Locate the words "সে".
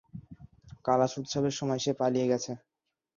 1.79-1.91